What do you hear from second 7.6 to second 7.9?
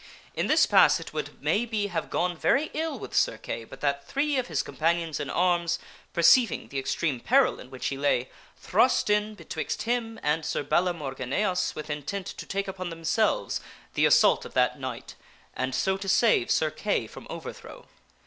which